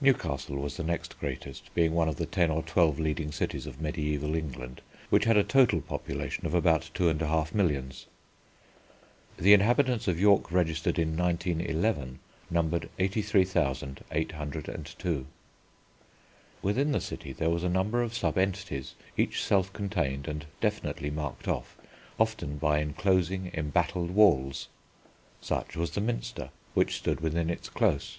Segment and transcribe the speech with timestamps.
[0.00, 3.78] Newcastle was the next greatest, being one of the ten or twelve leading cities of
[3.78, 8.06] mediæval England which had a total population of about 2 1/2 millions.
[9.36, 12.18] The inhabitants of York registered in 1911
[12.50, 15.26] numbered 83,802.
[16.62, 21.12] Within the city there was a number of sub entities, each self contained and definitely
[21.12, 21.76] marked off,
[22.18, 24.66] often by enclosing, embattled walls.
[25.40, 28.18] Such was the Minster, which stood within its close.